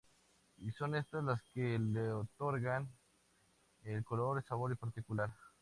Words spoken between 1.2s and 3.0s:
las que le otorgan